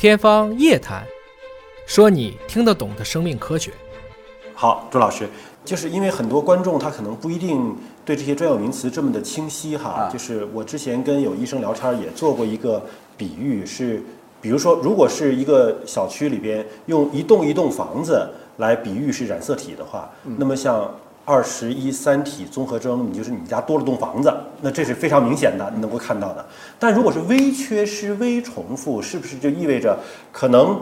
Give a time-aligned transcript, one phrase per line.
[0.00, 1.04] 天方夜谭，
[1.84, 3.70] 说你听得懂的生命科学。
[4.54, 5.28] 好，朱老师，
[5.62, 9.90] 就是因为很多观众他可能不一定对这些专有名词这么的清晰哈。
[9.90, 12.82] 啊就是我之前跟有医生聊天儿也做过一个
[13.18, 14.02] 比喻，是
[14.40, 18.26] 比如说，如果是一个小区里边用一栋一栋房子
[18.56, 20.90] 来比喻是染色体的话，那么像
[21.24, 26.44] 二十一三体综合征，你就是你们家多了栋房子，那这是非常明显的，你能够看到的。
[26.78, 29.98] 但如果是微缺失、微重复，是不是就意味着
[30.32, 30.80] 可能？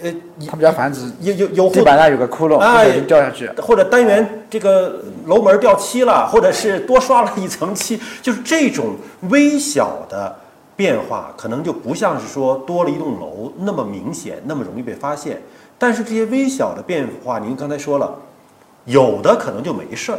[0.00, 0.14] 呃，
[0.46, 3.48] 他们家房子有有有户地板上有个窟窿，不哎掉下去。
[3.60, 10.32] 或者单元这个楼门掉漆了，或者是多刷了一层漆，就是这种微小的
[10.76, 15.42] 变化，可能就不像是说多了一栋楼那么明显，那么容易被发现。
[15.76, 18.14] 但是这些微小的变化，您刚才说了，
[18.88, 20.18] 有的可能就没事儿，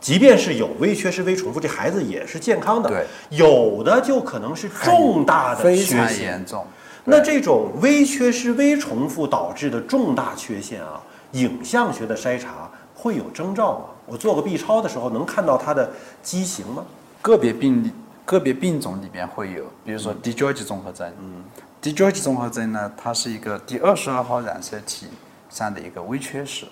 [0.00, 2.88] 即便是有微缺失、微重复，这孩子也是健康的。
[2.90, 6.24] 对，有的就可能是重大的非常缺陷。
[6.26, 6.64] 严重。
[7.04, 11.00] 那这种微缺失、微重复导致的重大缺陷啊，
[11.32, 13.84] 影像学的筛查会有征兆吗？
[14.06, 15.90] 我做个 B 超的时候能看到它的
[16.22, 16.84] 畸形吗？
[17.22, 17.90] 个别病例、
[18.26, 21.10] 个别病种里边会有，比如说 d g o r g e 综合征。
[21.18, 21.42] 嗯
[21.80, 25.06] ，d g o r g e 综合征呢，它是一个第二十二号染色体
[25.48, 26.66] 上的一个微缺失。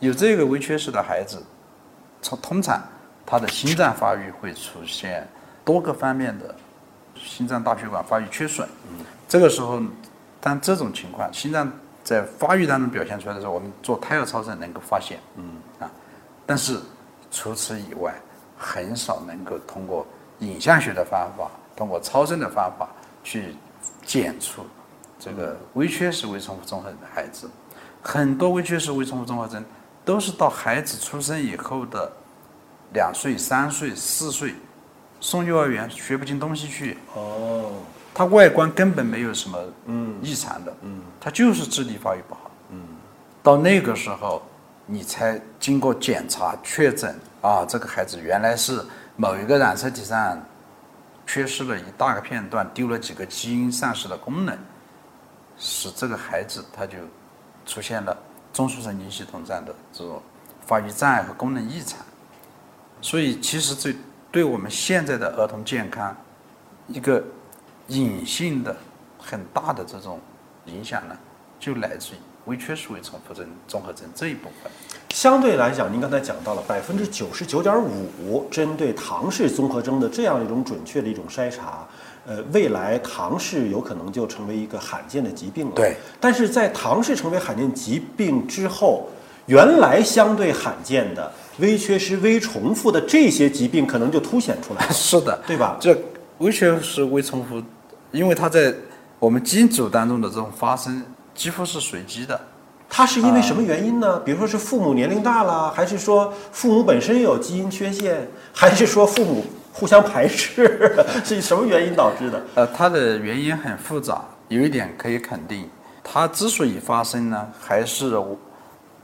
[0.00, 1.42] 有这个微缺失的孩子，
[2.22, 2.82] 从通常
[3.26, 5.26] 他的心脏发育会出现
[5.64, 6.54] 多个方面的
[7.16, 8.68] 心脏大血管发育缺损。
[8.90, 9.82] 嗯，这个时候，
[10.40, 11.70] 当这种情况，心脏
[12.04, 15.18] 在发育当中表现出来的时候，我们做胎儿超声能够发现。
[15.36, 15.90] 嗯啊，
[16.46, 16.78] 但是
[17.30, 18.14] 除此以外，
[18.56, 20.06] 很少能够通过
[20.38, 22.88] 影像学的方法，通过超声的方法
[23.24, 23.54] 去
[24.06, 24.64] 检出
[25.18, 27.50] 这个微缺失微重复综合征的孩子。
[28.00, 29.62] 很多微缺失微重复综合征
[30.04, 32.10] 都是到孩子出生以后的
[32.92, 34.54] 两岁、三岁、四岁，
[35.20, 37.72] 送幼儿园学不进东西去，哦，
[38.14, 39.58] 他外观根本没有什么
[40.22, 42.80] 异常的，嗯，他就是智力发育不好，嗯，
[43.42, 44.42] 到那个时候，
[44.86, 48.82] 你才经过检查确诊啊，这个孩子原来是
[49.16, 50.42] 某一个染色体上
[51.26, 54.56] 缺失了一大个片段，丢了几个基因，丧失了功能，
[55.58, 56.96] 使这个孩子他就
[57.66, 58.16] 出现了
[58.58, 60.20] 中枢神经系统这样的这种
[60.66, 62.04] 发育障碍和功能异常，
[63.00, 63.96] 所以其实这
[64.32, 66.16] 对我们现在的儿童健康
[66.88, 67.22] 一个
[67.86, 68.76] 隐性的
[69.16, 70.18] 很大的这种
[70.66, 71.16] 影响呢，
[71.60, 74.72] 就来自于微缺失微重复症综合征这一部分。
[75.10, 81.86] 相对来讲，您刚才讲到了百分之九十九点五针对唐氏综合征的这样一种准确的一种筛查，
[82.28, 85.72] 呃，未来唐氏有可能就成为一个罕见的疾病了。
[85.74, 89.08] 对，但是在唐氏成为罕见疾病之后，
[89.46, 95.78] 原来相对罕见的微缺失、微重复的这些疾病可能就凸显出来了， 是的，对吧？
[95.80, 95.96] 这
[96.36, 97.62] 微缺失微重复，
[98.12, 98.74] 因为它在
[99.18, 101.02] 我们基因组当中的这种发生
[101.34, 102.38] 几乎是随机的。
[102.90, 104.20] 它是因为什么原因呢？
[104.20, 109.44] 比如说是父母年龄大了，还是说父母本身有基因缺陷，还是说父母
[109.78, 110.92] 互相排斥，
[111.24, 112.42] 是什么原因导致的？
[112.56, 115.70] 呃，它的原因很复杂，有一点可以肯定，
[116.02, 118.12] 它之所以发生呢，还是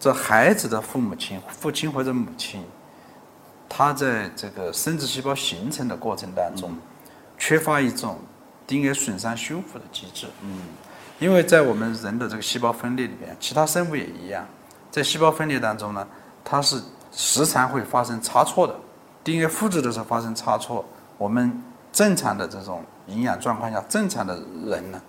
[0.00, 2.60] 这孩子的父母亲、父亲或者母亲，
[3.68, 6.76] 他在这个生殖细胞形成的过程当中，
[7.38, 8.18] 缺乏一种
[8.66, 10.26] DNA 损伤修复的机制。
[10.42, 10.58] 嗯，
[11.20, 14.44] 因为在我们人的这个细胞分裂里边，其他生物也一样，
[14.90, 16.06] 在细胞分裂当中呢，
[16.44, 18.74] 它是时常会发生差错的
[19.24, 20.84] ，DNA 复制的时候发生差错，
[21.18, 21.62] 我们
[21.92, 25.00] 正常的这种营养状况下，正常的人呢，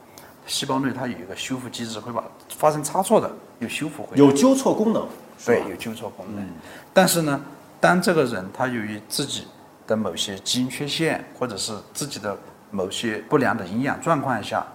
[0.48, 2.24] 细胞内它有一个修复机制，会把
[2.58, 4.18] 发生差错的又修复回来。
[4.18, 5.08] 有纠错功能，
[5.46, 6.48] 对，有纠错功能。
[6.94, 7.42] 但是呢，
[7.82, 9.48] 当这个人他由于自己
[9.86, 12.38] 的某些基因缺陷，或者是自己的
[12.72, 14.66] 某些不良的营养状况下，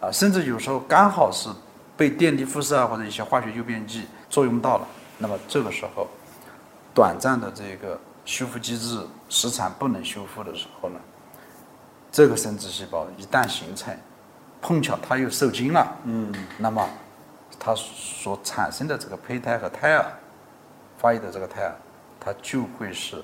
[0.00, 1.48] 啊，甚至有时候刚好是
[1.96, 4.86] 被电离辐射啊或者一些化学诱变剂作用到了，
[5.18, 6.06] 那么这个时候，
[6.94, 11.00] 短暂的这个修复机制时常不能修复的时候呢，
[12.12, 13.96] 这个生殖细胞一旦形成，
[14.60, 16.88] 碰巧它又受精了，嗯，那么
[17.58, 20.04] 它所产生的这个胚胎和胎儿
[20.98, 21.74] 发育的这个胎儿，
[22.20, 23.16] 它就会是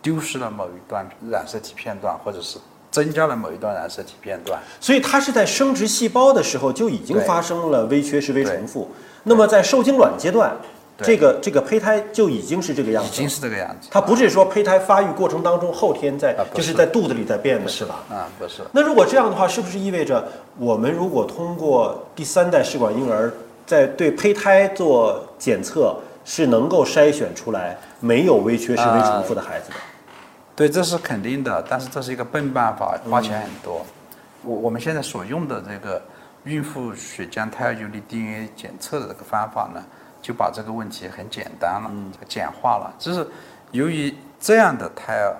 [0.00, 2.58] 丢失了某一段染色体片段，或者是
[2.90, 4.60] 增加了某一段染色体片段。
[4.80, 8.90] 所以它是在生殖细胞的时候就已经发生了微缺失、微重复。
[9.24, 10.66] 那么在受精卵阶段，对
[11.04, 13.88] 这个这个胚胎就已经是这个样子，已经是这个样子。
[13.90, 18.00] 它不是说胚胎发育过程当中后天在就是是在肚子里在变的，是吧？
[18.10, 18.62] 啊，不是。
[18.72, 20.26] 那如果这样的话，是不是意味着
[20.56, 23.32] 我们如果通过第三代试管婴儿
[23.66, 29.76] 在对胚胎做检测，是能够筛选出来没有微缺失、微重复的孩子的？
[30.54, 33.84] 对，这是肯定的，但是这是一个笨办法，花钱很多。
[34.42, 36.02] 我我们现在所用的这个
[36.44, 39.82] 孕妇血浆胎儿游离 DNA 检测的这个方法呢，
[40.20, 41.90] 就把这个问题很简单了，
[42.28, 42.92] 简化了。
[42.98, 43.26] 就是
[43.72, 45.36] 由于这样的胎儿、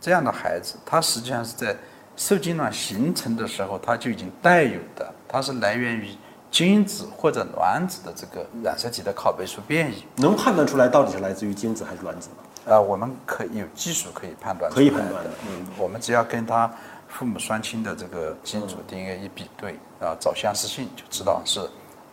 [0.00, 1.76] 这样的孩子，他实际上是在
[2.16, 6.10] 受精卵形成的时候，他就已经带有的，它是来源于
[6.50, 10.04] 精子或者卵子的这个染色体的拷贝数变异。
[10.16, 12.36] 能判断出来到底是来自于精子还是卵子吗？
[12.66, 16.70] 呃，我们可以有技术可以判断出可以判断的嗯，我们只要跟他
[17.08, 21.60] 父母双亲的这个基因组嗯 DNA 一比对，啊，找相似性就知道是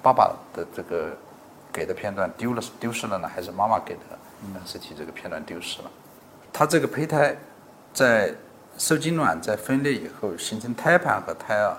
[0.02, 1.16] 爸爸的这个
[1.72, 4.02] 给的片段丢了丢失了呢，还是妈妈给的
[4.54, 5.92] 染色体这个片段丢失了。
[6.52, 7.36] 它这个胚胎
[7.94, 8.34] 在
[8.78, 11.78] 受精卵在分裂以后形成胎盘和胎儿，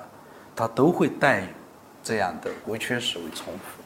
[0.55, 1.47] 它都会带有
[2.03, 3.83] 这样的微缺失微重复。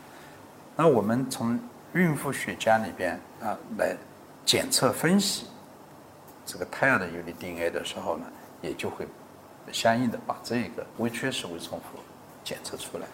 [0.76, 1.58] 那我们从
[1.94, 3.97] 孕妇血浆里边啊来
[4.44, 5.47] 检测分析
[6.44, 8.26] 这个胎儿的游离 DNA 的时候呢，
[8.61, 9.09] 也就会
[9.73, 11.99] 相应的把这个微缺失微重复
[12.44, 13.06] 检测出来。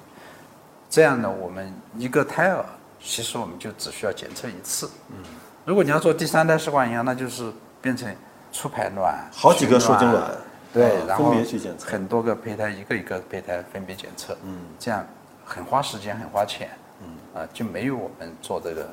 [0.91, 2.65] 这样呢，我们一个胎儿
[3.03, 4.89] 其实我们就只需要检测一次。
[5.11, 5.17] 嗯，
[5.65, 8.15] 如果你要做第三代试管婴儿，那就是变成
[8.53, 10.31] 促排卵，好几个受精卵。
[10.73, 11.91] 对啊，然后分别去检测。
[11.91, 15.07] 很多个胚胎，一个一个胚胎分别检测，嗯，这样
[15.45, 16.71] 很花时间，很花钱，
[17.03, 18.89] 嗯，啊，就没有我们做这个。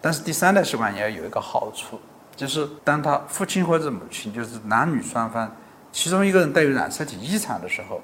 [0.00, 2.00] 但是第三代试管婴儿有一个好处，
[2.34, 5.54] 就是当他父亲或者母亲，就是男女双方，
[5.92, 8.00] 其中一个人带有染色体异常的时候，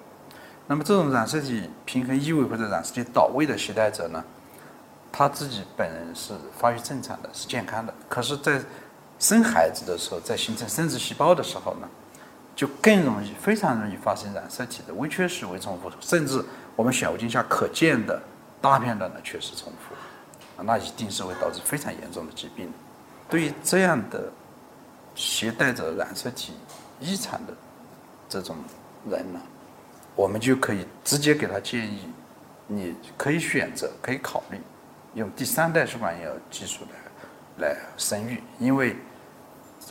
[0.67, 4.23] 那么这种染色体平衡异位或者染色体倒位的携带者呢，
[5.19, 7.95] 他自己本人是发育正常的，是健康的。
[8.07, 8.61] 可是，在
[9.19, 11.89] 生孩子的时候，在形成生殖细胞的时候呢，
[12.55, 16.45] 就更容易，非常容易发生染色体的微缺失微重复，甚至
[16.77, 18.21] 我们显微镜下可见的
[18.61, 22.71] 大片段的缺失重复，那一定是会导致非常严重的疾病。
[23.27, 24.31] 对于这样的
[25.15, 26.53] 携带着染色体
[27.01, 27.55] 异常的
[28.29, 28.55] 这种
[29.09, 29.41] 人呢，
[30.15, 32.01] 我们就可以直接给他建议，
[32.67, 34.61] 你可以选择，可以考虑
[35.17, 36.85] 用第三代试管婴儿技术
[37.59, 38.95] 来来生育，因为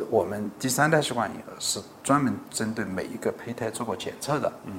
[0.10, 4.74] 我们第三代试管婴儿是专门针对每一个胚胎做过检测的，嗯，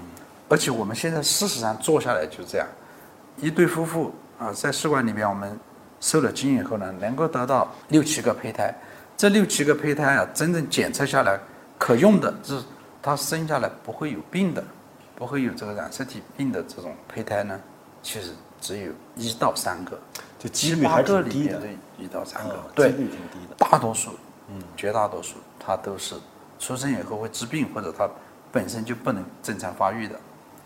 [0.49, 2.67] 而且我们现在事实上做下来就是这样，
[3.39, 5.59] 一对夫妇啊，在试管里面我们
[6.01, 8.73] 受了精以后呢，能够得到六七个胚胎，
[9.17, 11.41] 这六七个胚胎啊，真正检测下来
[11.77, 12.65] 可用的，就是
[13.03, 14.63] 它生下来不会有病的，
[15.17, 17.61] 不会有这个染色体病的这种胚胎呢，
[18.03, 19.99] 其实只有一到三个，
[20.39, 21.61] 就几率还八个里挺低的
[21.99, 24.11] 一到三个啊，对，几率挺低的大多数，
[24.49, 26.15] 嗯，绝大多数他都是
[26.59, 28.09] 出生以后会治病，或者他
[28.53, 30.15] 本身就不能正常发育的，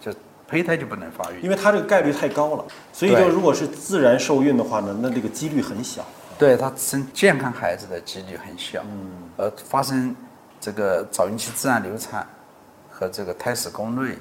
[0.01, 0.13] 就
[0.47, 1.41] 胚胎就不能发育。
[1.41, 6.05] 因为它这个概率太高了，所以对就如果是自然受孕的话呢，那这个几率很小。
[6.39, 10.17] 对他生健康孩子的几率很小，嗯，而发生
[10.59, 12.27] 这个早孕期自然流产
[12.91, 14.17] 和这个胎死宫内，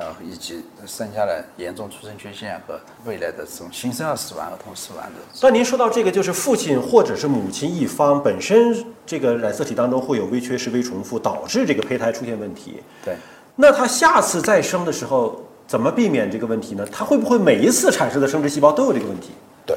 [0.00, 12.82] 呃，以及生下来严重出生缺陷和未来的这种新生儿死亡、儿童死亡的那您说到这个，就是父亲或者是母亲一方本身这个染色体当中会有微缺失、微重复，导致这个胚胎出现问题。
[13.04, 13.14] 对。
[13.54, 16.86] 那他下次再生的时候，怎么避免这个问题呢？
[16.90, 19.32] 他会不会每一次产生的生殖细胞都有这个问题？
[19.66, 19.76] 对，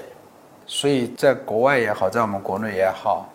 [0.66, 3.28] 所以在国外也好，在我们国内也好，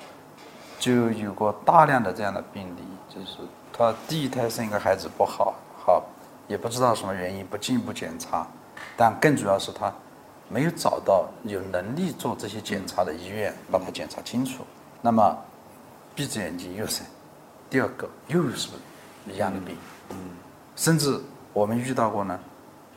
[0.79, 2.83] 就有过大量的这样的病例，
[3.15, 3.47] 就是
[3.77, 5.55] 他第一胎生一个孩子不好，
[5.85, 6.03] 好
[6.49, 8.47] 也不知道什么原因，不进一步检查，
[8.97, 9.93] 但更主要是他
[10.49, 14.65] 没有找到有能力做这些检查的医院，把它检查清楚。
[15.01, 15.39] 那么
[16.15, 17.07] 闭着眼睛又生，
[17.71, 18.71] 第二个又是
[19.27, 19.77] 一样的病，
[20.11, 20.17] 嗯
[20.75, 21.21] 甚至
[21.53, 22.39] 我们遇到过呢，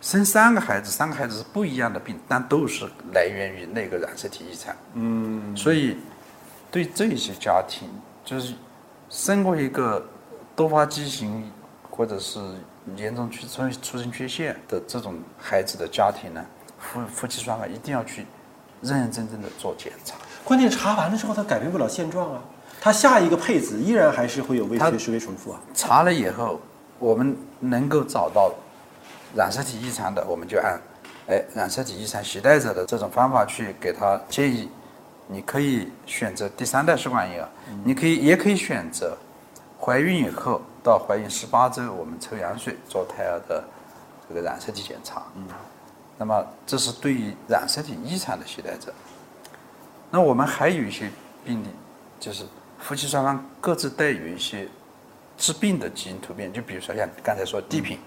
[0.02, 4.74] 生三个孩子，三个孩子是不一样的病，但都是来源于那个染色体异常。
[4.94, 5.98] 嗯，所以
[6.72, 7.90] 对这些家庭，
[8.24, 8.54] 就是
[9.10, 10.04] 生过一个
[10.56, 11.52] 多发畸形
[11.90, 12.40] 或者是
[12.96, 16.46] 严重出出出生缺陷的这种孩子的家庭呢，
[16.80, 18.26] 夫夫妻双方一定要去
[18.82, 20.16] 认认真真的做检查。
[20.44, 22.42] 关键查完了之后，他改变不了现状啊，
[22.82, 25.62] 他下一个配子依然还是会有微缺失、微重复啊。
[25.74, 26.60] 查了以后，
[26.98, 28.52] 我们能够找到
[29.36, 30.82] 染色体异常的，我们就按
[31.28, 34.70] 哎染色体异常携带者的这种方法去给他建议。
[35.28, 37.48] 你可以选择第三代试管婴儿，
[37.86, 39.16] 你可以也可以选择
[39.80, 43.64] 怀孕以后到怀孕十八周，我们抽羊水做胎儿的
[44.28, 45.24] 这个染色体检查。
[45.36, 45.48] 嗯，
[46.18, 48.94] 那么这是对于染色体异常的携带者。
[50.10, 51.10] 那我们还有一些
[51.46, 51.68] 病例，
[52.20, 52.46] 就是
[52.80, 54.68] 夫妻双方各自带有一些
[55.38, 57.98] 致病的基因突变，就比如说像刚才说地贫，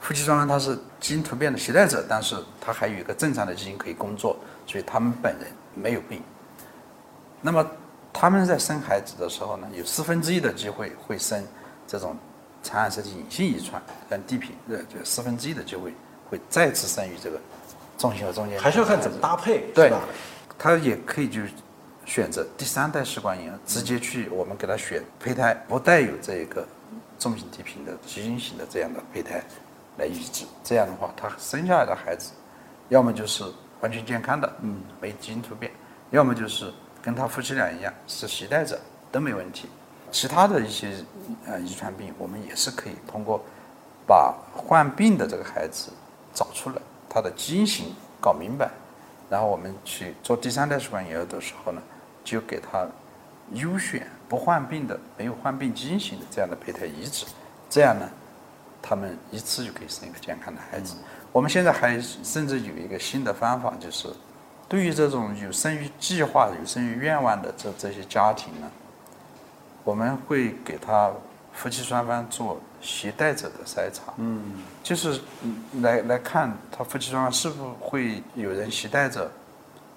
[0.00, 6.22] 夫妻双方他是基因突变的携带者，但是他还有一个正常的基因可以工作，所以他们本人没有病。
[7.40, 7.66] 那么
[8.12, 11.44] 他们在生孩子的时候呢，有四分之一的机会会生
[11.88, 12.16] 这种
[12.62, 15.92] 产染色体隐性遗传，跟地品，呃，就四分之一的机会
[16.30, 17.40] 会再次生育这个
[17.96, 20.02] 中型和中间还是要看怎么搭配，对吧？
[20.58, 21.40] 他也可以就
[22.04, 26.66] 选择第三代试管婴儿，直接去我们给他选胚胎不带有这个
[27.18, 29.42] 重型低频的基因型的这样的胚胎
[29.96, 32.32] 来移植，这样的话，他生下来的孩子，
[32.88, 33.44] 要么就是
[33.80, 35.72] 完全健康的，嗯，没基因突变，
[36.10, 38.78] 要么就是跟他夫妻俩一样是携带者，
[39.10, 39.68] 都没问题。
[40.10, 40.92] 其他的一些
[41.46, 43.44] 呃遗传病，我们也是可以通过
[44.06, 45.90] 把患病的这个孩子
[46.32, 46.76] 找出来，
[47.08, 48.70] 他的基因型搞明白，
[49.28, 51.82] 然后我们去做第三代试管婴儿的时候呢，
[52.24, 52.86] 就给他
[53.52, 57.26] 优选不患病的、没有患病基因型的这样的胚胎移植，
[57.70, 58.08] 这样呢，
[58.82, 60.96] 他们一次就可以生一个健康的孩子。
[61.32, 64.08] 我们现在还甚至有一个新的方法，就是
[64.68, 68.70] 对于这种有生育计划、有生育愿望的这这些家庭呢，
[69.88, 71.10] 我们会给他
[71.54, 74.12] 夫妻双方做携带者的筛查。
[74.18, 74.42] 嗯，
[74.82, 79.30] 就是嗯来来看他夫妻双方是否会有人携带着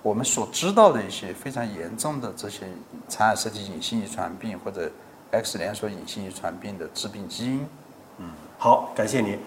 [0.01, 2.65] 我们所知道的一些非常严重的这些
[3.09, 4.89] 残染色体隐性遗传病或者
[5.31, 7.67] X 连锁隐性遗传病的致病基因。
[8.19, 9.37] 嗯好，感谢您。